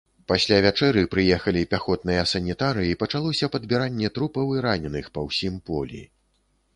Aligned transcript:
Пасля 0.29 0.57
вячэры 0.65 1.01
прыехалі 1.15 1.61
пяхотныя 1.73 2.23
санітары, 2.31 2.85
і 2.91 2.95
пачалося 3.03 3.49
падбіранне 3.57 4.11
трупаў 4.15 4.57
і 4.57 4.63
раненых 4.67 5.11
па 5.19 5.27
ўсім 5.27 5.61
полі. 5.69 6.01